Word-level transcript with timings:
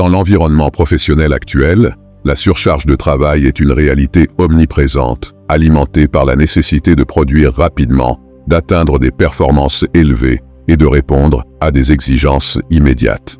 Dans 0.00 0.08
l'environnement 0.08 0.70
professionnel 0.70 1.34
actuel, 1.34 1.94
la 2.24 2.34
surcharge 2.34 2.86
de 2.86 2.96
travail 2.96 3.44
est 3.44 3.60
une 3.60 3.70
réalité 3.70 4.28
omniprésente, 4.38 5.34
alimentée 5.46 6.08
par 6.08 6.24
la 6.24 6.36
nécessité 6.36 6.96
de 6.96 7.04
produire 7.04 7.52
rapidement, 7.52 8.18
d'atteindre 8.46 8.98
des 8.98 9.10
performances 9.10 9.84
élevées 9.92 10.40
et 10.68 10.78
de 10.78 10.86
répondre 10.86 11.44
à 11.60 11.70
des 11.70 11.92
exigences 11.92 12.58
immédiates. 12.70 13.36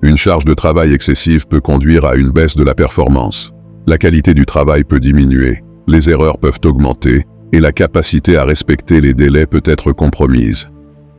Une 0.00 0.16
charge 0.16 0.46
de 0.46 0.54
travail 0.54 0.94
excessive 0.94 1.46
peut 1.46 1.60
conduire 1.60 2.06
à 2.06 2.14
une 2.14 2.30
baisse 2.30 2.56
de 2.56 2.64
la 2.64 2.74
performance. 2.74 3.52
La 3.86 3.98
qualité 3.98 4.32
du 4.32 4.46
travail 4.46 4.84
peut 4.84 4.98
diminuer, 4.98 5.62
les 5.88 6.08
erreurs 6.08 6.38
peuvent 6.38 6.60
augmenter 6.64 7.26
et 7.52 7.60
la 7.60 7.72
capacité 7.72 8.38
à 8.38 8.46
respecter 8.46 9.02
les 9.02 9.12
délais 9.12 9.44
peut 9.44 9.66
être 9.66 9.92
compromise. 9.92 10.70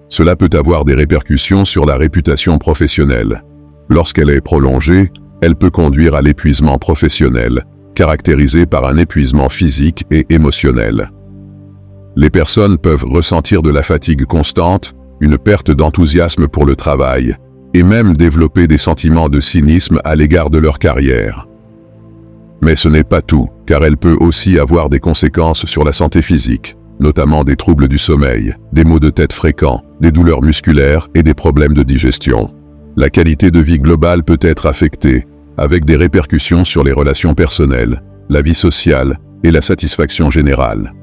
Cela 0.09 0.35
peut 0.35 0.49
avoir 0.57 0.83
des 0.83 0.95
répercussions 0.95 1.63
sur 1.63 1.85
la 1.85 1.95
réputation 1.95 2.57
professionnelle. 2.57 3.43
Lorsqu'elle 3.89 4.29
est 4.29 4.41
prolongée, 4.41 5.11
elle 5.41 5.55
peut 5.55 5.69
conduire 5.69 6.15
à 6.15 6.21
l'épuisement 6.21 6.77
professionnel, 6.77 7.65
caractérisé 7.95 8.65
par 8.65 8.85
un 8.85 8.97
épuisement 8.97 9.49
physique 9.49 10.05
et 10.09 10.25
émotionnel. 10.29 11.11
Les 12.15 12.29
personnes 12.29 12.77
peuvent 12.77 13.05
ressentir 13.05 13.61
de 13.61 13.71
la 13.71 13.83
fatigue 13.83 14.25
constante, 14.25 14.93
une 15.19 15.37
perte 15.37 15.71
d'enthousiasme 15.71 16.47
pour 16.47 16.65
le 16.65 16.75
travail, 16.75 17.35
et 17.73 17.83
même 17.83 18.15
développer 18.15 18.67
des 18.67 18.77
sentiments 18.77 19.29
de 19.29 19.39
cynisme 19.39 19.99
à 20.03 20.15
l'égard 20.15 20.49
de 20.49 20.59
leur 20.59 20.79
carrière. 20.79 21.47
Mais 22.61 22.75
ce 22.75 22.87
n'est 22.87 23.03
pas 23.03 23.21
tout, 23.21 23.49
car 23.65 23.83
elle 23.83 23.97
peut 23.97 24.17
aussi 24.19 24.59
avoir 24.59 24.89
des 24.89 24.99
conséquences 24.99 25.65
sur 25.65 25.83
la 25.83 25.91
santé 25.91 26.21
physique, 26.21 26.77
notamment 26.99 27.43
des 27.43 27.55
troubles 27.55 27.87
du 27.87 27.97
sommeil, 27.97 28.55
des 28.71 28.83
maux 28.83 28.99
de 28.99 29.09
tête 29.09 29.33
fréquents, 29.33 29.81
des 29.99 30.11
douleurs 30.11 30.41
musculaires 30.41 31.09
et 31.15 31.23
des 31.23 31.33
problèmes 31.33 31.73
de 31.73 31.83
digestion. 31.83 32.53
La 32.95 33.09
qualité 33.09 33.49
de 33.49 33.59
vie 33.59 33.79
globale 33.79 34.23
peut 34.23 34.37
être 34.41 34.67
affectée, 34.67 35.25
avec 35.57 35.83
des 35.83 35.95
répercussions 35.95 36.63
sur 36.63 36.83
les 36.83 36.91
relations 36.91 37.33
personnelles, 37.33 38.03
la 38.29 38.41
vie 38.41 38.53
sociale 38.53 39.19
et 39.43 39.51
la 39.51 39.61
satisfaction 39.61 40.29
générale. 40.29 40.93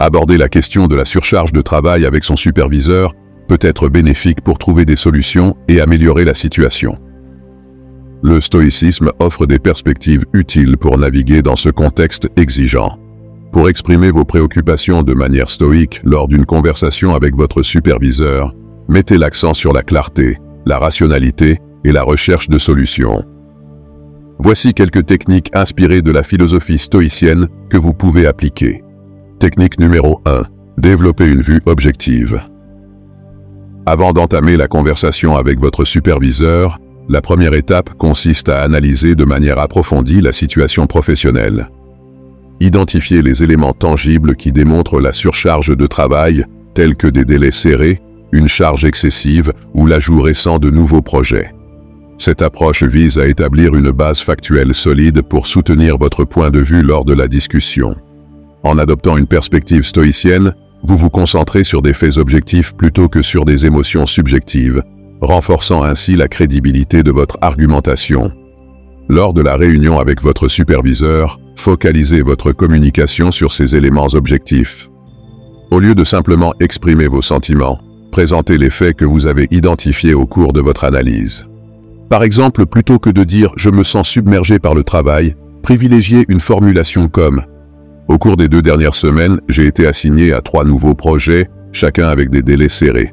Aborder 0.00 0.36
la 0.36 0.48
question 0.48 0.88
de 0.88 0.96
la 0.96 1.04
surcharge 1.04 1.52
de 1.52 1.62
travail 1.62 2.04
avec 2.04 2.24
son 2.24 2.36
superviseur 2.36 3.14
peut 3.48 3.58
être 3.60 3.88
bénéfique 3.88 4.40
pour 4.40 4.58
trouver 4.58 4.84
des 4.84 4.96
solutions 4.96 5.56
et 5.68 5.80
améliorer 5.80 6.24
la 6.24 6.34
situation. 6.34 6.98
Le 8.22 8.40
stoïcisme 8.40 9.10
offre 9.20 9.46
des 9.46 9.60
perspectives 9.60 10.24
utiles 10.32 10.76
pour 10.78 10.98
naviguer 10.98 11.42
dans 11.42 11.56
ce 11.56 11.68
contexte 11.68 12.28
exigeant. 12.36 12.98
Pour 13.52 13.68
exprimer 13.68 14.10
vos 14.10 14.24
préoccupations 14.24 15.04
de 15.04 15.14
manière 15.14 15.48
stoïque 15.48 16.00
lors 16.04 16.26
d'une 16.26 16.46
conversation 16.46 17.14
avec 17.14 17.36
votre 17.36 17.62
superviseur, 17.62 18.52
mettez 18.88 19.16
l'accent 19.16 19.54
sur 19.54 19.72
la 19.72 19.82
clarté, 19.82 20.38
la 20.66 20.78
rationalité 20.78 21.58
et 21.84 21.92
la 21.92 22.02
recherche 22.02 22.48
de 22.48 22.58
solutions. 22.58 23.22
Voici 24.38 24.74
quelques 24.74 25.06
techniques 25.06 25.50
inspirées 25.54 26.02
de 26.02 26.10
la 26.10 26.22
philosophie 26.22 26.78
stoïcienne 26.78 27.48
que 27.70 27.76
vous 27.76 27.94
pouvez 27.94 28.26
appliquer. 28.26 28.82
Technique 29.38 29.78
numéro 29.78 30.20
1. 30.26 30.42
Développer 30.78 31.26
une 31.26 31.42
vue 31.42 31.60
objective. 31.66 32.40
Avant 33.86 34.12
d'entamer 34.12 34.56
la 34.56 34.66
conversation 34.66 35.36
avec 35.36 35.60
votre 35.60 35.84
superviseur, 35.84 36.78
la 37.08 37.20
première 37.20 37.52
étape 37.52 37.94
consiste 37.94 38.48
à 38.48 38.62
analyser 38.62 39.14
de 39.14 39.24
manière 39.24 39.58
approfondie 39.58 40.22
la 40.22 40.32
situation 40.32 40.86
professionnelle. 40.86 41.68
Identifier 42.60 43.20
les 43.20 43.42
éléments 43.42 43.74
tangibles 43.74 44.36
qui 44.36 44.52
démontrent 44.52 45.00
la 45.00 45.12
surcharge 45.12 45.76
de 45.76 45.86
travail, 45.86 46.46
tels 46.74 46.96
que 46.96 47.06
des 47.06 47.26
délais 47.26 47.50
serrés, 47.50 48.00
une 48.32 48.48
charge 48.48 48.84
excessive 48.84 49.52
ou 49.74 49.86
l'ajout 49.86 50.20
récent 50.20 50.58
de 50.58 50.70
nouveaux 50.70 51.02
projets. 51.02 51.52
Cette 52.18 52.42
approche 52.42 52.82
vise 52.82 53.18
à 53.18 53.26
établir 53.26 53.74
une 53.74 53.90
base 53.90 54.20
factuelle 54.20 54.74
solide 54.74 55.22
pour 55.22 55.46
soutenir 55.46 55.98
votre 55.98 56.24
point 56.24 56.50
de 56.50 56.60
vue 56.60 56.82
lors 56.82 57.04
de 57.04 57.14
la 57.14 57.28
discussion. 57.28 57.96
En 58.62 58.78
adoptant 58.78 59.16
une 59.16 59.26
perspective 59.26 59.82
stoïcienne, 59.82 60.54
vous 60.84 60.96
vous 60.96 61.10
concentrez 61.10 61.64
sur 61.64 61.82
des 61.82 61.94
faits 61.94 62.18
objectifs 62.18 62.74
plutôt 62.74 63.08
que 63.08 63.22
sur 63.22 63.44
des 63.44 63.66
émotions 63.66 64.06
subjectives, 64.06 64.82
renforçant 65.20 65.82
ainsi 65.82 66.14
la 66.14 66.28
crédibilité 66.28 67.02
de 67.02 67.10
votre 67.10 67.38
argumentation. 67.40 68.30
Lors 69.08 69.34
de 69.34 69.42
la 69.42 69.56
réunion 69.56 69.98
avec 69.98 70.22
votre 70.22 70.48
superviseur, 70.48 71.38
focalisez 71.56 72.22
votre 72.22 72.52
communication 72.52 73.30
sur 73.32 73.52
ces 73.52 73.76
éléments 73.76 74.08
objectifs. 74.14 74.88
Au 75.70 75.78
lieu 75.78 75.94
de 75.94 76.04
simplement 76.04 76.54
exprimer 76.60 77.06
vos 77.06 77.22
sentiments, 77.22 77.80
présentez 78.14 78.58
les 78.58 78.70
faits 78.70 78.94
que 78.94 79.04
vous 79.04 79.26
avez 79.26 79.48
identifiés 79.50 80.14
au 80.14 80.24
cours 80.24 80.52
de 80.52 80.60
votre 80.60 80.84
analyse. 80.84 81.46
Par 82.08 82.22
exemple, 82.22 82.64
plutôt 82.64 83.00
que 83.00 83.10
de 83.10 83.24
dire⁇ 83.24 83.48
je 83.56 83.70
me 83.70 83.82
sens 83.82 84.08
submergé 84.08 84.60
par 84.60 84.72
le 84.76 84.84
travail⁇ 84.84 85.30
privilégiez 85.62 86.24
une 86.28 86.38
formulation 86.38 87.08
comme⁇ 87.08 87.40
Au 88.06 88.16
cours 88.16 88.36
des 88.36 88.46
deux 88.46 88.62
dernières 88.62 88.94
semaines, 88.94 89.40
j'ai 89.48 89.66
été 89.66 89.84
assigné 89.88 90.32
à 90.32 90.42
trois 90.42 90.64
nouveaux 90.64 90.94
projets, 90.94 91.50
chacun 91.72 92.06
avec 92.06 92.30
des 92.30 92.42
délais 92.42 92.68
serrés. 92.68 93.12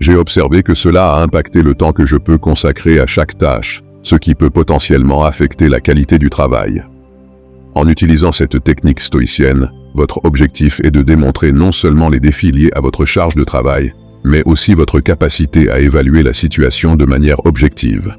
J'ai 0.00 0.16
observé 0.16 0.64
que 0.64 0.74
cela 0.74 1.12
a 1.12 1.22
impacté 1.22 1.62
le 1.62 1.74
temps 1.74 1.92
que 1.92 2.04
je 2.04 2.16
peux 2.16 2.38
consacrer 2.38 2.98
à 2.98 3.06
chaque 3.06 3.38
tâche, 3.38 3.84
ce 4.02 4.16
qui 4.16 4.34
peut 4.34 4.50
potentiellement 4.50 5.22
affecter 5.22 5.68
la 5.68 5.78
qualité 5.78 6.18
du 6.18 6.28
travail. 6.28 6.82
En 7.74 7.88
utilisant 7.88 8.32
cette 8.32 8.62
technique 8.62 9.00
stoïcienne, 9.00 9.70
votre 9.94 10.24
objectif 10.24 10.80
est 10.84 10.90
de 10.90 11.02
démontrer 11.02 11.52
non 11.52 11.72
seulement 11.72 12.08
les 12.08 12.20
défis 12.20 12.50
liés 12.50 12.70
à 12.74 12.80
votre 12.80 13.04
charge 13.04 13.34
de 13.34 13.44
travail, 13.44 13.94
mais 14.24 14.42
aussi 14.44 14.74
votre 14.74 15.00
capacité 15.00 15.70
à 15.70 15.80
évaluer 15.80 16.22
la 16.22 16.32
situation 16.32 16.96
de 16.96 17.04
manière 17.04 17.44
objective. 17.46 18.14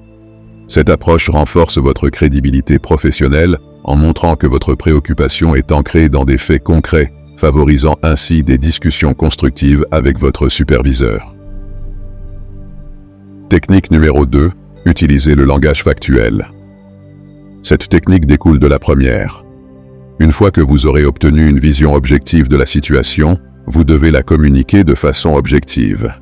Cette 0.68 0.90
approche 0.90 1.30
renforce 1.30 1.78
votre 1.78 2.09
crédibilité 2.09 2.80
professionnelle 2.80 3.58
en 3.84 3.96
montrant 3.96 4.36
que 4.36 4.47
votre 4.47 4.75
préoccupation 4.75 5.56
est 5.56 5.72
ancrée 5.72 6.09
dans 6.09 6.25
des 6.25 6.38
faits 6.38 6.64
concrets, 6.64 7.14
favorisant 7.38 7.97
ainsi 8.02 8.44
des 8.44 8.58
discussions 8.58 9.14
constructives 9.14 9.85
avec 9.91 10.20
votre 10.20 10.50
superviseur. 10.50 11.35
Technique 13.50 13.91
numéro 13.91 14.25
2. 14.25 14.52
Utilisez 14.85 15.35
le 15.35 15.46
langage 15.46 15.84
factuel. 15.84 16.47
Cette 17.62 17.88
technique 17.88 18.25
découle 18.25 18.59
de 18.59 18.68
la 18.68 18.80
première. 18.80 19.42
Une 20.19 20.31
fois 20.31 20.51
que 20.51 20.62
vous 20.62 20.85
aurez 20.85 21.06
obtenu 21.06 21.50
une 21.50 21.59
vision 21.59 21.94
objective 21.94 22.47
de 22.47 22.57
la 22.57 22.66
situation, 22.66 23.40
vous 23.68 23.84
devez 23.84 24.12
la 24.12 24.24
communiquer 24.24 24.84
de 24.84 24.96
façon 24.96 25.35
objective. 25.35 26.13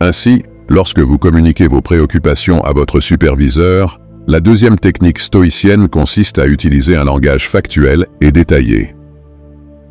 Ainsi, 0.00 0.42
lorsque 0.68 1.00
vous 1.00 1.18
communiquez 1.18 1.68
vos 1.68 1.80
préoccupations 1.80 2.62
à 2.64 2.72
votre 2.72 3.00
superviseur, 3.00 3.98
la 4.26 4.40
deuxième 4.40 4.76
technique 4.76 5.20
stoïcienne 5.20 5.88
consiste 5.88 6.38
à 6.38 6.46
utiliser 6.46 6.96
un 6.96 7.04
langage 7.04 7.48
factuel 7.48 8.06
et 8.20 8.32
détaillé. 8.32 8.94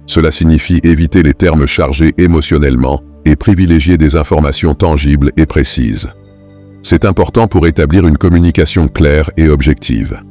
Cela 0.07 0.31
signifie 0.31 0.79
éviter 0.84 1.24
les 1.24 1.34
termes 1.34 1.66
chargés 1.66 2.13
émotionnellement 2.18 3.01
et 3.25 3.35
privilégier 3.35 3.97
des 3.97 4.16
informations 4.16 4.75
tangibles 4.75 5.31
et 5.38 5.45
précises. 5.45 6.09
C'est 6.84 7.06
important 7.06 7.47
pour 7.47 7.66
établir 7.66 8.06
une 8.06 8.18
communication 8.18 8.88
claire 8.88 9.31
et 9.38 9.50
objective. 9.50 10.22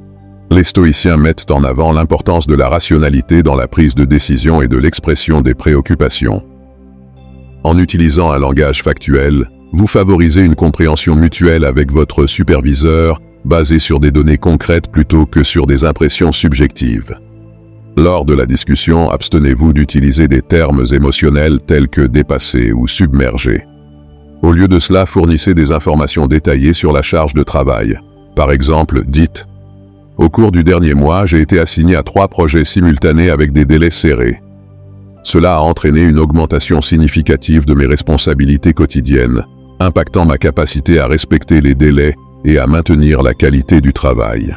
Les 0.50 0.64
stoïciens 0.64 1.16
mettent 1.16 1.50
en 1.50 1.64
avant 1.64 1.92
l'importance 1.92 2.46
de 2.46 2.54
la 2.54 2.68
rationalité 2.68 3.42
dans 3.42 3.56
la 3.56 3.66
prise 3.66 3.94
de 3.94 4.04
décision 4.04 4.62
et 4.62 4.68
de 4.68 4.76
l'expression 4.76 5.40
des 5.40 5.54
préoccupations. 5.54 6.42
En 7.64 7.78
utilisant 7.78 8.30
un 8.30 8.38
langage 8.38 8.82
factuel, 8.82 9.48
vous 9.72 9.86
favorisez 9.86 10.42
une 10.42 10.54
compréhension 10.54 11.16
mutuelle 11.16 11.64
avec 11.64 11.90
votre 11.90 12.26
superviseur, 12.26 13.20
basée 13.44 13.78
sur 13.78 14.00
des 14.00 14.10
données 14.10 14.38
concrètes 14.38 14.88
plutôt 14.88 15.26
que 15.26 15.42
sur 15.42 15.66
des 15.66 15.84
impressions 15.84 16.30
subjectives. 16.30 17.18
Lors 17.96 18.24
de 18.24 18.34
la 18.34 18.46
discussion, 18.46 19.10
abstenez-vous 19.10 19.72
d'utiliser 19.72 20.28
des 20.28 20.42
termes 20.42 20.84
émotionnels 20.92 21.60
tels 21.60 21.88
que 21.88 22.02
dépassé 22.02 22.72
ou 22.72 22.86
submergé. 22.86 23.64
Au 24.42 24.52
lieu 24.52 24.68
de 24.68 24.78
cela, 24.78 25.06
fournissez 25.06 25.54
des 25.54 25.72
informations 25.72 26.26
détaillées 26.26 26.74
sur 26.74 26.92
la 26.92 27.02
charge 27.02 27.34
de 27.34 27.42
travail. 27.42 27.98
Par 28.36 28.52
exemple, 28.52 29.04
dites 29.06 29.46
au 30.16 30.28
cours 30.28 30.52
du 30.52 30.62
dernier 30.62 30.94
mois, 30.94 31.26
j'ai 31.26 31.40
été 31.40 31.58
assigné 31.58 31.96
à 31.96 32.02
trois 32.02 32.28
projets 32.28 32.64
simultanés 32.64 33.30
avec 33.30 33.52
des 33.52 33.64
délais 33.64 33.90
serrés. 33.90 34.40
Cela 35.24 35.56
a 35.56 35.60
entraîné 35.60 36.02
une 36.02 36.18
augmentation 36.18 36.82
significative 36.82 37.64
de 37.64 37.74
mes 37.74 37.86
responsabilités 37.86 38.74
quotidiennes, 38.74 39.44
impactant 39.80 40.24
ma 40.24 40.38
capacité 40.38 41.00
à 41.00 41.06
respecter 41.06 41.60
les 41.60 41.74
délais 41.74 42.14
et 42.44 42.58
à 42.58 42.66
maintenir 42.66 43.22
la 43.22 43.34
qualité 43.34 43.80
du 43.80 43.92
travail. 43.92 44.56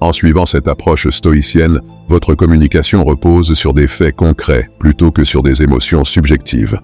En 0.00 0.12
suivant 0.12 0.46
cette 0.46 0.68
approche 0.68 1.08
stoïcienne, 1.08 1.80
votre 2.08 2.34
communication 2.34 3.02
repose 3.02 3.54
sur 3.54 3.72
des 3.72 3.88
faits 3.88 4.14
concrets 4.14 4.68
plutôt 4.78 5.10
que 5.10 5.24
sur 5.24 5.42
des 5.42 5.62
émotions 5.62 6.04
subjectives. 6.04 6.78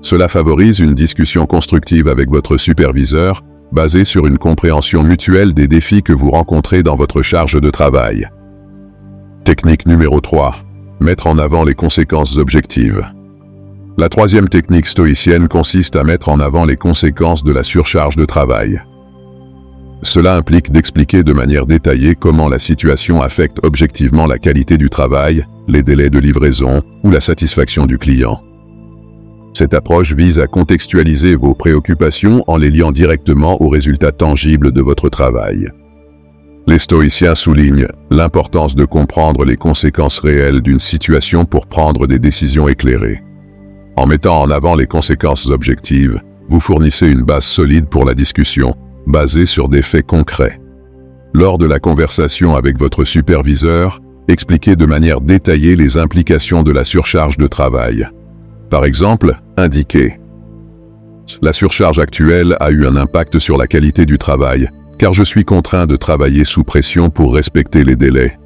Cela 0.00 0.28
favorise 0.28 0.78
une 0.78 0.94
discussion 0.94 1.46
constructive 1.46 2.08
avec 2.08 2.30
votre 2.30 2.56
superviseur 2.56 3.42
basé 3.72 4.04
sur 4.04 4.26
une 4.26 4.38
compréhension 4.38 5.02
mutuelle 5.02 5.54
des 5.54 5.68
défis 5.68 6.02
que 6.02 6.12
vous 6.12 6.30
rencontrez 6.30 6.82
dans 6.82 6.96
votre 6.96 7.22
charge 7.22 7.60
de 7.60 7.70
travail. 7.70 8.28
Technique 9.44 9.86
numéro 9.86 10.20
3. 10.20 10.56
Mettre 11.00 11.26
en 11.26 11.38
avant 11.38 11.64
les 11.64 11.74
conséquences 11.74 12.38
objectives. 12.38 13.06
La 13.96 14.08
troisième 14.08 14.48
technique 14.48 14.86
stoïcienne 14.86 15.48
consiste 15.48 15.96
à 15.96 16.04
mettre 16.04 16.28
en 16.28 16.40
avant 16.40 16.64
les 16.64 16.76
conséquences 16.76 17.44
de 17.44 17.52
la 17.52 17.64
surcharge 17.64 18.16
de 18.16 18.24
travail. 18.24 18.80
Cela 20.02 20.36
implique 20.36 20.70
d'expliquer 20.70 21.24
de 21.24 21.32
manière 21.32 21.66
détaillée 21.66 22.14
comment 22.14 22.48
la 22.48 22.60
situation 22.60 23.20
affecte 23.20 23.58
objectivement 23.64 24.26
la 24.26 24.38
qualité 24.38 24.78
du 24.78 24.88
travail, 24.88 25.44
les 25.66 25.82
délais 25.82 26.10
de 26.10 26.18
livraison 26.18 26.82
ou 27.02 27.10
la 27.10 27.20
satisfaction 27.20 27.86
du 27.86 27.98
client. 27.98 28.40
Cette 29.54 29.74
approche 29.74 30.12
vise 30.12 30.38
à 30.38 30.46
contextualiser 30.46 31.34
vos 31.34 31.54
préoccupations 31.54 32.44
en 32.46 32.56
les 32.56 32.70
liant 32.70 32.92
directement 32.92 33.60
aux 33.60 33.68
résultats 33.68 34.12
tangibles 34.12 34.72
de 34.72 34.80
votre 34.80 35.08
travail. 35.08 35.68
Les 36.66 36.78
stoïciens 36.78 37.34
soulignent 37.34 37.88
l'importance 38.10 38.76
de 38.76 38.84
comprendre 38.84 39.44
les 39.44 39.56
conséquences 39.56 40.18
réelles 40.18 40.60
d'une 40.60 40.80
situation 40.80 41.44
pour 41.46 41.66
prendre 41.66 42.06
des 42.06 42.18
décisions 42.18 42.68
éclairées. 42.68 43.22
En 43.96 44.06
mettant 44.06 44.42
en 44.42 44.50
avant 44.50 44.76
les 44.76 44.86
conséquences 44.86 45.46
objectives, 45.46 46.20
vous 46.48 46.60
fournissez 46.60 47.08
une 47.08 47.22
base 47.22 47.44
solide 47.44 47.86
pour 47.86 48.04
la 48.04 48.14
discussion, 48.14 48.74
basée 49.06 49.46
sur 49.46 49.68
des 49.68 49.82
faits 49.82 50.06
concrets. 50.06 50.60
Lors 51.34 51.58
de 51.58 51.66
la 51.66 51.78
conversation 51.78 52.54
avec 52.54 52.78
votre 52.78 53.04
superviseur, 53.04 54.00
expliquez 54.28 54.76
de 54.76 54.86
manière 54.86 55.20
détaillée 55.20 55.74
les 55.74 55.96
implications 55.96 56.62
de 56.62 56.70
la 56.70 56.84
surcharge 56.84 57.38
de 57.38 57.46
travail. 57.46 58.08
Par 58.70 58.84
exemple, 58.84 59.34
indiquez 59.56 60.18
La 61.40 61.52
surcharge 61.52 61.98
actuelle 61.98 62.56
a 62.60 62.70
eu 62.70 62.86
un 62.86 62.96
impact 62.96 63.38
sur 63.38 63.56
la 63.56 63.66
qualité 63.66 64.04
du 64.04 64.18
travail, 64.18 64.68
car 64.98 65.14
je 65.14 65.24
suis 65.24 65.44
contraint 65.44 65.86
de 65.86 65.96
travailler 65.96 66.44
sous 66.44 66.64
pression 66.64 67.08
pour 67.08 67.34
respecter 67.34 67.84
les 67.84 67.96
délais. 67.96 68.38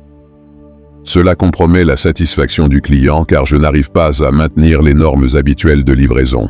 Cela 1.04 1.34
compromet 1.34 1.84
la 1.84 1.96
satisfaction 1.96 2.68
du 2.68 2.80
client 2.80 3.24
car 3.24 3.46
je 3.46 3.56
n'arrive 3.56 3.90
pas 3.90 4.24
à 4.24 4.30
maintenir 4.30 4.82
les 4.82 4.94
normes 4.94 5.28
habituelles 5.34 5.82
de 5.82 5.92
livraison. 5.92 6.48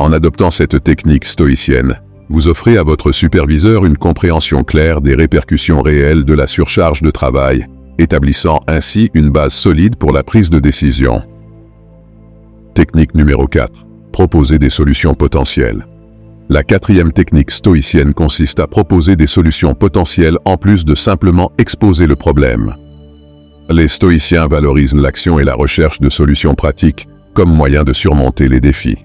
En 0.00 0.12
adoptant 0.12 0.50
cette 0.50 0.82
technique 0.82 1.24
stoïcienne, 1.24 2.00
vous 2.28 2.48
offrez 2.48 2.76
à 2.76 2.82
votre 2.82 3.12
superviseur 3.12 3.84
une 3.84 3.96
compréhension 3.96 4.64
claire 4.64 5.00
des 5.00 5.14
répercussions 5.14 5.82
réelles 5.82 6.24
de 6.24 6.34
la 6.34 6.48
surcharge 6.48 7.02
de 7.02 7.10
travail, 7.12 7.66
établissant 7.98 8.60
ainsi 8.66 9.10
une 9.14 9.30
base 9.30 9.52
solide 9.52 9.94
pour 9.94 10.12
la 10.12 10.24
prise 10.24 10.50
de 10.50 10.58
décision. 10.58 11.22
Technique 12.74 13.14
numéro 13.14 13.46
4. 13.46 13.86
Proposer 14.12 14.58
des 14.58 14.70
solutions 14.70 15.14
potentielles. 15.14 15.86
La 16.48 16.62
quatrième 16.62 17.12
technique 17.12 17.50
stoïcienne 17.50 18.14
consiste 18.14 18.60
à 18.60 18.66
proposer 18.66 19.14
des 19.14 19.26
solutions 19.26 19.74
potentielles 19.74 20.38
en 20.46 20.56
plus 20.56 20.86
de 20.86 20.94
simplement 20.94 21.52
exposer 21.58 22.06
le 22.06 22.16
problème. 22.16 22.74
Les 23.68 23.88
stoïciens 23.88 24.46
valorisent 24.46 24.94
l'action 24.94 25.38
et 25.38 25.44
la 25.44 25.54
recherche 25.54 26.00
de 26.00 26.08
solutions 26.08 26.54
pratiques 26.54 27.08
comme 27.34 27.54
moyen 27.54 27.84
de 27.84 27.92
surmonter 27.92 28.48
les 28.48 28.60
défis. 28.60 29.04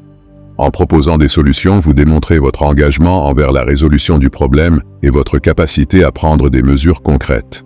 En 0.57 0.71
proposant 0.71 1.17
des 1.17 1.27
solutions, 1.27 1.81
vous 1.81 1.93
démontrez 1.93 2.39
votre 2.39 2.63
engagement 2.63 3.25
envers 3.27 3.51
la 3.51 3.65
résolution 3.65 4.17
du 4.17 4.29
problème 4.29 4.81
et 5.03 5.09
votre 5.09 5.39
capacité 5.39 6.05
à 6.05 6.13
prendre 6.13 6.49
des 6.49 6.61
mesures 6.61 7.01
concrètes. 7.01 7.65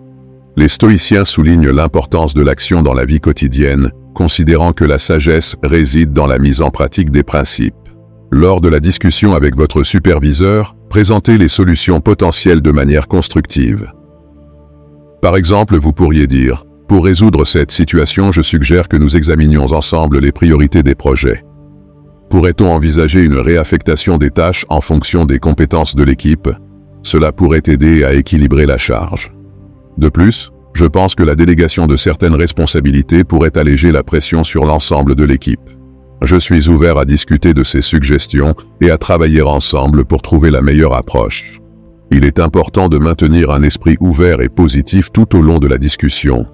Les 0.56 0.68
stoïciens 0.68 1.24
soulignent 1.24 1.70
l'importance 1.70 2.34
de 2.34 2.42
l'action 2.42 2.82
dans 2.82 2.92
la 2.92 3.04
vie 3.04 3.20
quotidienne, 3.20 3.92
considérant 4.14 4.72
que 4.72 4.84
la 4.84 4.98
sagesse 4.98 5.56
réside 5.62 6.12
dans 6.12 6.26
la 6.26 6.38
mise 6.38 6.60
en 6.60 6.70
pratique 6.70 7.10
des 7.10 7.22
principes. 7.22 7.74
Lors 8.30 8.60
de 8.60 8.68
la 8.68 8.80
discussion 8.80 9.34
avec 9.34 9.56
votre 9.56 9.82
superviseur, 9.82 10.76
présentez 10.88 11.38
les 11.38 11.48
solutions 11.48 12.00
potentielles 12.00 12.62
de 12.62 12.70
manière 12.70 13.08
constructive. 13.08 13.92
Par 15.20 15.36
exemple, 15.36 15.78
vous 15.78 15.92
pourriez 15.92 16.26
dire, 16.26 16.64
pour 16.88 17.04
résoudre 17.04 17.46
cette 17.46 17.70
situation, 17.70 18.32
je 18.32 18.42
suggère 18.42 18.86
que 18.86 18.98
nous 18.98 19.16
examinions 19.16 19.72
ensemble 19.72 20.18
les 20.18 20.32
priorités 20.32 20.82
des 20.82 20.94
projets. 20.94 21.42
Pourrait-on 22.28 22.66
envisager 22.66 23.22
une 23.22 23.38
réaffectation 23.38 24.18
des 24.18 24.30
tâches 24.30 24.66
en 24.68 24.80
fonction 24.80 25.24
des 25.24 25.38
compétences 25.38 25.96
de 25.96 26.02
l'équipe? 26.02 26.50
Cela 27.02 27.32
pourrait 27.32 27.62
aider 27.66 28.04
à 28.04 28.12
équilibrer 28.12 28.66
la 28.66 28.78
charge. 28.78 29.32
De 29.98 30.08
plus, 30.08 30.51
je 30.74 30.84
pense 30.86 31.14
que 31.14 31.22
la 31.22 31.34
délégation 31.34 31.86
de 31.86 31.96
certaines 31.96 32.34
responsabilités 32.34 33.24
pourrait 33.24 33.56
alléger 33.56 33.92
la 33.92 34.02
pression 34.02 34.44
sur 34.44 34.64
l'ensemble 34.64 35.14
de 35.14 35.24
l'équipe. 35.24 35.60
Je 36.22 36.36
suis 36.36 36.68
ouvert 36.68 36.98
à 36.98 37.04
discuter 37.04 37.52
de 37.52 37.64
ces 37.64 37.82
suggestions 37.82 38.54
et 38.80 38.90
à 38.90 38.98
travailler 38.98 39.42
ensemble 39.42 40.04
pour 40.04 40.22
trouver 40.22 40.50
la 40.50 40.62
meilleure 40.62 40.94
approche. 40.94 41.60
Il 42.10 42.24
est 42.24 42.38
important 42.38 42.88
de 42.88 42.98
maintenir 42.98 43.50
un 43.50 43.62
esprit 43.62 43.96
ouvert 44.00 44.40
et 44.40 44.48
positif 44.48 45.10
tout 45.12 45.36
au 45.36 45.42
long 45.42 45.58
de 45.58 45.66
la 45.66 45.78
discussion. 45.78 46.46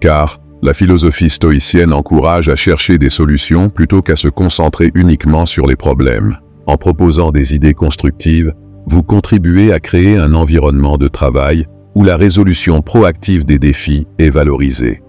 Car, 0.00 0.38
la 0.62 0.74
philosophie 0.74 1.30
stoïcienne 1.30 1.92
encourage 1.92 2.48
à 2.48 2.56
chercher 2.56 2.98
des 2.98 3.10
solutions 3.10 3.70
plutôt 3.70 4.02
qu'à 4.02 4.16
se 4.16 4.28
concentrer 4.28 4.90
uniquement 4.94 5.46
sur 5.46 5.66
les 5.66 5.76
problèmes. 5.76 6.38
En 6.66 6.76
proposant 6.76 7.30
des 7.30 7.54
idées 7.54 7.74
constructives, 7.74 8.54
vous 8.86 9.02
contribuez 9.02 9.72
à 9.72 9.80
créer 9.80 10.16
un 10.16 10.34
environnement 10.34 10.96
de 10.96 11.08
travail 11.08 11.66
où 11.94 12.04
la 12.04 12.16
résolution 12.16 12.82
proactive 12.82 13.44
des 13.44 13.58
défis 13.58 14.06
est 14.18 14.30
valorisée. 14.30 15.02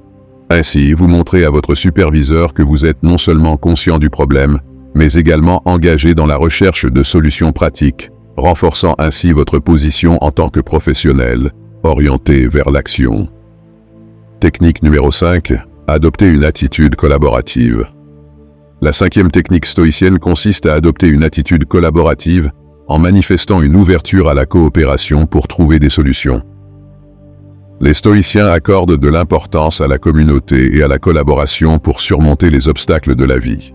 Ainsi, 0.50 0.94
vous 0.94 1.08
montrez 1.08 1.46
à 1.46 1.50
votre 1.50 1.76
superviseur 1.76 2.54
que 2.54 2.64
vous 2.64 2.86
êtes 2.86 3.04
non 3.04 3.18
seulement 3.18 3.58
conscient 3.58 4.00
du 4.00 4.10
problème, 4.10 4.60
mais 4.96 5.14
également 5.14 5.62
engagé 5.66 6.14
dans 6.14 6.26
la 6.26 6.36
recherche 6.36 6.86
de 6.86 7.04
solutions 7.04 7.54
pratiques, 7.54 8.10
renforçant 8.36 8.96
ainsi 8.98 9.32
votre 9.32 9.60
position 9.60 10.18
en 10.22 10.32
tant 10.32 10.50
que 10.50 10.60
professionnel, 10.60 11.52
orienté 11.84 12.48
vers 12.48 12.70
l'action. 12.70 13.30
Technique 14.40 14.84
numéro 14.84 15.12
5. 15.12 15.54
Adopter 15.88 16.28
une 16.28 16.44
attitude 16.44 16.96
collaborative. 16.96 17.88
La 18.82 18.92
cinquième 18.92 19.32
technique 19.32 19.66
stoïcienne 19.66 20.20
consiste 20.20 20.66
à 20.66 20.74
adopter 20.74 21.08
une 21.08 21.24
attitude 21.24 21.66
collaborative 21.66 22.52
en 22.88 23.00
manifestant 23.00 23.62
une 23.62 23.76
ouverture 23.76 24.28
à 24.28 24.34
la 24.34 24.46
coopération 24.46 25.28
pour 25.28 25.48
trouver 25.48 25.80
des 25.80 25.90
solutions. 25.90 26.42
Les 27.82 27.96
stoïciens 27.96 28.46
accordent 28.46 28.96
de 28.96 29.10
l'importance 29.10 29.82
à 29.82 29.88
la 29.88 29.98
communauté 29.98 30.78
et 30.78 30.84
à 30.84 30.88
la 30.88 31.00
collaboration 31.00 31.80
pour 31.80 32.00
surmonter 32.00 32.52
les 32.52 32.68
obstacles 32.68 33.16
de 33.16 33.26
la 33.26 33.40
vie. 33.40 33.74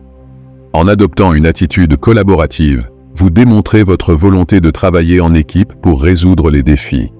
En 0.72 0.86
adoptant 0.86 1.32
une 1.32 1.44
attitude 1.44 1.96
collaborative, 1.96 2.88
vous 3.16 3.30
démontrez 3.30 3.82
votre 3.82 4.14
volonté 4.14 4.60
de 4.60 4.70
travailler 4.70 5.20
en 5.20 5.34
équipe 5.34 5.72
pour 5.82 6.00
résoudre 6.00 6.52
les 6.52 6.62
défis. 6.62 7.10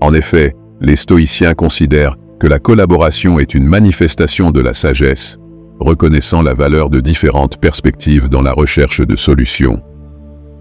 En 0.00 0.14
effet, 0.14 0.56
les 0.80 0.96
stoïciens 0.96 1.52
considèrent 1.52 2.16
que 2.38 2.46
la 2.46 2.58
collaboration 2.58 3.38
est 3.38 3.52
une 3.52 3.66
manifestation 3.66 4.50
de 4.50 4.62
la 4.62 4.72
sagesse, 4.72 5.36
reconnaissant 5.78 6.40
la 6.40 6.54
valeur 6.54 6.88
de 6.88 7.00
différentes 7.00 7.58
perspectives 7.58 8.30
dans 8.30 8.40
la 8.40 8.52
recherche 8.52 9.02
de 9.02 9.16
solutions. 9.16 9.82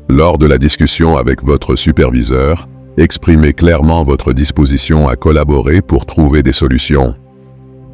Lors 0.09 0.37
de 0.37 0.45
la 0.45 0.57
discussion 0.57 1.15
avec 1.15 1.41
votre 1.41 1.77
superviseur, 1.77 2.67
exprimez 2.97 3.53
clairement 3.53 4.03
votre 4.03 4.33
disposition 4.33 5.07
à 5.07 5.15
collaborer 5.15 5.81
pour 5.81 6.05
trouver 6.05 6.43
des 6.43 6.53
solutions. 6.53 7.15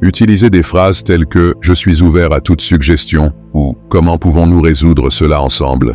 Utilisez 0.02 0.50
des 0.50 0.62
phrases 0.62 1.02
telles 1.02 1.26
que⁇ 1.26 1.52
Je 1.60 1.72
suis 1.72 2.02
ouvert 2.02 2.32
à 2.32 2.40
toute 2.40 2.60
suggestion⁇ 2.60 3.26
ou⁇ 3.54 3.72
Comment 3.88 4.18
pouvons-nous 4.18 4.60
résoudre 4.60 5.10
cela 5.10 5.40
ensemble?⁇ 5.40 5.90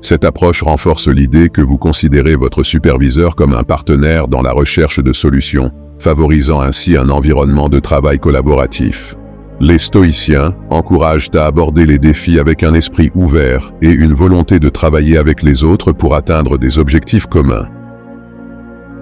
Cette 0.00 0.24
approche 0.24 0.62
renforce 0.62 1.08
l'idée 1.08 1.48
que 1.48 1.62
vous 1.62 1.78
considérez 1.78 2.36
votre 2.36 2.62
superviseur 2.62 3.36
comme 3.36 3.54
un 3.54 3.62
partenaire 3.62 4.28
dans 4.28 4.42
la 4.42 4.52
recherche 4.52 5.00
de 5.00 5.12
solutions 5.12 5.70
favorisant 5.98 6.60
ainsi 6.60 6.96
un 6.96 7.08
environnement 7.08 7.68
de 7.68 7.80
travail 7.80 8.18
collaboratif. 8.18 9.16
Les 9.60 9.78
stoïciens 9.78 10.54
encouragent 10.70 11.30
à 11.34 11.46
aborder 11.46 11.86
les 11.86 11.98
défis 11.98 12.38
avec 12.38 12.62
un 12.62 12.74
esprit 12.74 13.10
ouvert 13.14 13.72
et 13.80 13.90
une 13.90 14.12
volonté 14.12 14.58
de 14.58 14.68
travailler 14.68 15.16
avec 15.16 15.42
les 15.42 15.64
autres 15.64 15.92
pour 15.92 16.14
atteindre 16.14 16.58
des 16.58 16.78
objectifs 16.78 17.26
communs. 17.26 17.68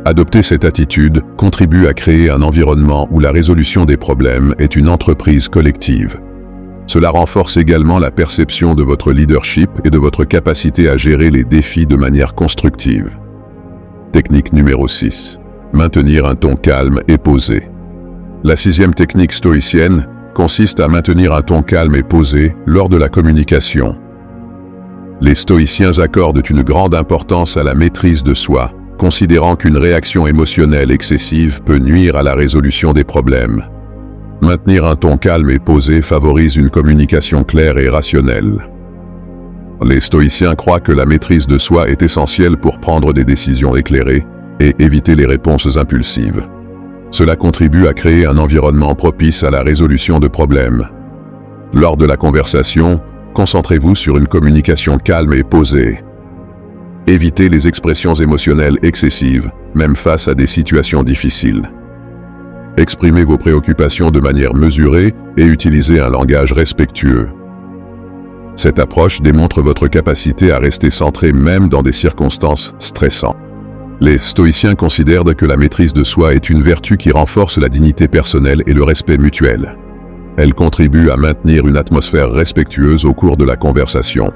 Adopter 0.07 0.43
cette 0.43 0.65
attitude 0.65 1.23
contribue 1.39 1.87
à 1.87 1.95
créer 1.95 2.29
un 2.29 2.43
environnement 2.43 3.09
où 3.11 3.21
la 3.21 3.33
résolution 3.33 3.87
des 3.87 3.97
problèmes 3.97 4.55
est 4.59 4.77
une 4.77 4.89
entreprise 4.89 5.49
collective. 5.49 6.21
Cela 6.87 7.09
renforce 7.09 7.57
également 7.57 7.99
la 7.99 8.11
perception 8.11 8.75
de 8.75 8.83
votre 8.83 9.13
leadership 9.13 9.71
et 9.85 9.91
de 9.91 9.97
votre 9.97 10.25
capacité 10.25 10.91
à 10.91 10.99
gérer 10.99 11.31
les 11.31 11.45
défis 11.45 11.87
de 11.87 11.97
manière 11.97 12.35
constructive. 12.35 13.17
Technique 14.13 14.53
numéro 14.53 14.87
6 14.87 15.41
maintenir 15.75 16.25
un 16.25 16.37
ton 16.37 16.55
calme 16.55 17.01
et 17.09 17.19
posé. 17.19 17.69
La 18.45 18.57
sixième 18.57 18.95
technique 18.95 19.33
stoïcienne 19.33 20.07
consiste 20.35 20.81
à 20.81 20.89
maintenir 20.89 21.33
un 21.35 21.43
ton 21.43 21.63
calme 21.63 21.97
et 21.97 22.03
posé 22.03 22.55
lors 22.65 22.89
de 22.89 22.97
la 22.97 23.09
communication. 23.09 23.99
Les 25.21 25.35
stoïciens 25.35 25.99
accordent 25.99 26.49
une 26.49 26.63
grande 26.63 26.95
importance 26.95 27.57
à 27.57 27.65
la 27.65 27.75
maîtrise 27.75 28.23
de 28.23 28.35
soi, 28.35 28.73
considérant 28.99 29.57
qu'une 29.57 29.77
réaction 29.77 30.27
émotionnelle 30.27 30.91
excessive 30.91 31.63
peut 31.63 31.79
nuire 31.79 32.17
à 32.17 32.23
la 32.23 32.35
résolution 32.35 32.93
des 32.93 33.05
problèmes. 33.05 33.65
Maintenir 34.43 34.85
un 34.85 34.97
ton 34.97 35.17
calme 35.17 35.51
et 35.51 35.59
posé 35.59 36.03
favorise 36.03 36.57
une 36.57 36.71
communication 36.71 37.45
claire 37.45 37.79
et 37.79 37.89
rationnelle. 37.89 38.69
Les 39.85 40.01
stoïciens 40.01 40.55
croient 40.55 40.81
que 40.81 40.93
la 40.93 41.07
maîtrise 41.07 41.47
de 41.47 41.59
soi 41.59 41.89
est 41.89 42.03
essentielle 42.03 42.57
pour 42.57 42.79
prendre 42.79 43.13
des 43.13 43.25
décisions 43.25 43.75
éclairées, 43.75 44.25
et 44.61 44.75
éviter 44.79 45.17
les 45.17 45.27
réponses 45.27 45.77
impulsives. 45.77 46.47
Cela 47.11 47.37
contribue 47.37 47.87
à 47.87 47.95
créer 47.95 48.27
un 48.27 48.39
environnement 48.39 48.95
propice 48.95 49.43
à 49.43 49.51
la 49.51 49.63
résolution 49.63 50.21
de 50.21 50.29
problèmes. 50.29 50.89
Lors 51.73 51.97
de 51.97 52.07
la 52.07 52.17
conversation, 52.17 53.01
concentrez-vous 53.35 53.95
sur 53.95 54.17
une 54.17 54.29
communication 54.29 54.99
calme 54.99 55.35
et 55.35 55.43
posée. 55.43 56.04
Évitez 57.07 57.51
les 57.51 57.69
expressions 57.69 58.15
émotionnelles 58.15 58.79
excessives, 58.83 59.51
même 59.75 59.95
face 59.95 60.27
à 60.27 60.35
des 60.35 60.47
situations 60.47 61.03
difficiles. 61.03 61.71
Exprimez 62.79 63.25
vos 63.25 63.37
préoccupations 63.37 64.11
de 64.11 64.21
manière 64.21 64.55
mesurée 64.55 65.15
et 65.37 65.45
utilisez 65.45 66.01
un 66.01 66.09
langage 66.09 66.53
respectueux. 66.53 67.29
Cette 68.57 68.79
approche 68.79 69.21
démontre 69.21 69.61
votre 69.61 69.87
capacité 69.87 70.51
à 70.51 70.59
rester 70.59 70.89
centré 70.89 71.33
même 71.33 71.69
dans 71.69 71.83
des 71.83 71.93
circonstances 71.93 72.75
stressantes. 72.79 73.37
Les 74.01 74.17
stoïciens 74.17 74.75
considèrent 74.75 75.25
que 75.25 75.47
la 75.47 75.59
maîtrise 75.59 75.93
de 75.93 76.05
soi 76.05 76.35
est 76.35 76.49
une 76.49 76.63
vertu 76.63 76.97
qui 76.97 77.13
renforce 77.13 77.59
la 77.59 77.69
dignité 77.69 78.09
personnelle 78.09 78.63
et 78.67 78.73
le 78.73 78.83
respect 78.83 79.19
mutuel. 79.19 79.77
Elle 80.37 80.55
contribue 80.55 81.11
à 81.11 81.17
maintenir 81.17 81.67
une 81.67 81.77
atmosphère 81.77 82.33
respectueuse 82.33 83.05
au 83.05 83.13
cours 83.13 83.37
de 83.37 83.45
la 83.45 83.57
conversation. 83.57 84.33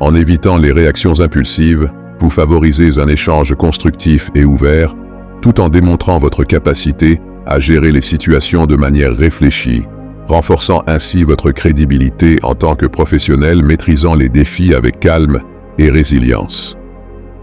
En 0.00 0.14
évitant 0.14 0.58
les 0.58 0.72
réactions 0.72 1.20
impulsives, 1.20 1.90
vous 2.20 2.30
favorisez 2.30 2.98
un 2.98 3.08
échange 3.08 3.54
constructif 3.54 4.30
et 4.34 4.44
ouvert, 4.44 4.94
tout 5.42 5.60
en 5.60 5.68
démontrant 5.68 6.18
votre 6.18 6.44
capacité 6.44 7.20
à 7.46 7.58
gérer 7.58 7.90
les 7.90 8.02
situations 8.02 8.66
de 8.66 8.76
manière 8.76 9.16
réfléchie, 9.16 9.84
renforçant 10.26 10.82
ainsi 10.86 11.24
votre 11.24 11.50
crédibilité 11.50 12.38
en 12.42 12.54
tant 12.54 12.76
que 12.76 12.86
professionnel 12.86 13.62
maîtrisant 13.62 14.14
les 14.14 14.28
défis 14.28 14.74
avec 14.74 15.00
calme 15.00 15.40
et 15.78 15.90
résilience. 15.90 16.76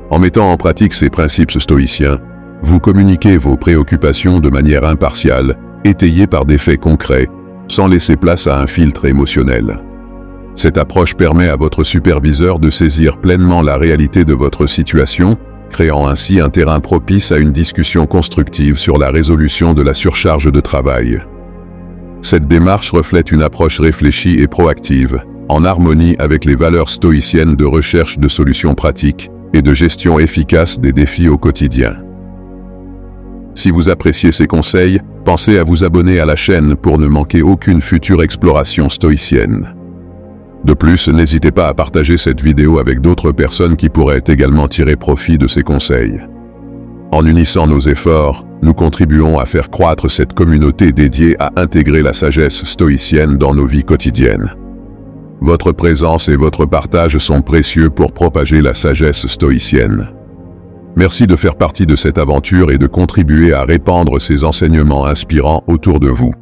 En 0.09 0.19
mettant 0.19 0.51
en 0.51 0.57
pratique 0.57 0.93
ces 0.93 1.09
principes 1.09 1.51
stoïciens, 1.51 2.19
vous 2.62 2.79
communiquez 2.79 3.38
vos 3.38 3.57
préoccupations 3.57 4.39
de 4.39 4.50
manière 4.50 4.85
impartiale, 4.85 5.55
étayée 5.83 6.27
par 6.27 6.45
des 6.45 6.57
faits 6.57 6.79
concrets, 6.79 7.27
sans 7.67 7.88
laisser 7.88 8.15
place 8.15 8.47
à 8.47 8.59
un 8.59 8.67
filtre 8.67 9.05
émotionnel. 9.05 9.81
Cette 10.55 10.77
approche 10.77 11.15
permet 11.15 11.50
à 11.50 11.57
votre 11.57 11.83
superviseur 11.83 12.59
de 12.59 12.69
saisir 12.69 13.17
pleinement 13.17 13.62
la 13.62 13.77
réalité 13.77 14.24
de 14.24 14.33
votre 14.33 14.67
situation, 14.67 15.38
créant 15.69 16.07
ainsi 16.07 16.39
un 16.39 16.50
terrain 16.50 16.79
propice 16.79 17.33
à 17.33 17.38
une 17.38 17.51
discussion 17.51 18.07
constructive 18.07 18.77
sur 18.77 18.97
la 18.97 19.12
résolution 19.12 19.74
de 19.74 19.81
la 19.81 19.93
surcharge 19.93 20.50
de 20.50 20.62
travail. 20.62 21.21
Cette 22.21 22.47
démarche 22.47 22.91
reflète 22.91 23.33
une 23.33 23.43
approche 23.43 23.81
réfléchie 23.81 24.39
et 24.39 24.47
proactive, 24.47 25.21
en 25.50 25.65
harmonie 25.65 26.15
avec 26.19 26.45
les 26.45 26.55
valeurs 26.55 26.89
stoïciennes 26.89 27.55
de 27.55 27.65
recherche 27.65 28.17
de 28.17 28.29
solutions 28.29 28.75
pratiques 28.75 29.29
et 29.53 29.62
de 29.62 29.74
gestion 29.74 30.19
efficace 30.19 30.79
des 30.79 30.93
défis 30.93 31.27
au 31.27 31.38
quotidien. 31.38 31.97
Si 33.55 33.71
vous 33.71 33.89
appréciez 33.89 34.31
ces 34.31 34.47
conseils, 34.47 35.00
pensez 35.25 35.57
à 35.57 35.63
vous 35.63 35.83
abonner 35.83 36.19
à 36.19 36.25
la 36.25 36.35
chaîne 36.35 36.75
pour 36.75 36.97
ne 36.97 37.07
manquer 37.07 37.41
aucune 37.41 37.81
future 37.81 38.24
exploration 38.24 38.89
stoïcienne. 38.89 39.75
De 40.65 40.74
plus, 40.74 41.07
n'hésitez 41.10 41.51
pas 41.51 41.67
à 41.67 41.75
partager 41.75 42.17
cette 42.17 42.41
vidéo 42.41 42.79
avec 42.79 43.00
d'autres 43.00 43.31
personnes 43.31 43.77
qui 43.77 43.88
pourraient 43.88 44.24
également 44.25 44.67
tirer 44.67 44.95
profit 44.95 45.38
de 45.38 45.48
ces 45.48 45.62
conseils. 45.62 46.19
En 47.12 47.24
unissant 47.24 47.67
nos 47.67 47.81
efforts, 47.81 48.48
nous 48.63 48.74
contribuons 48.74 49.38
à 49.38 49.45
faire 49.45 49.69
croître 49.69 50.10
cette 50.10 50.34
communauté 50.34 50.91
dédiée 50.91 51.36
à 51.39 51.51
intégrer 51.55 52.01
la 52.01 52.13
sagesse 52.13 52.63
stoïcienne 52.63 53.38
dans 53.38 53.53
nos 53.53 53.67
vies 53.67 53.84
quotidiennes. 53.84 54.55
Votre 55.39 55.72
présence 55.72 56.29
et 56.29 56.36
votre 56.36 56.65
partage 56.65 57.19
sont 57.19 57.43
précieux 57.43 57.91
pour 57.91 58.12
propager 58.12 58.62
la 58.62 58.74
sagesse 58.74 59.27
stoïcienne. 59.27 60.10
Merci 60.95 61.27
de 61.27 61.36
faire 61.36 61.57
partie 61.57 61.86
de 61.86 61.95
cette 61.95 62.17
aventure 62.17 62.72
et 62.72 62.79
de 62.79 62.88
contribuer 62.88 63.53
à 63.53 63.65
répandre 63.65 64.19
ces 64.19 64.43
enseignements 64.43 65.05
inspirants 65.05 65.63
autour 65.67 66.00
de 66.00 66.07
vous. 66.07 66.34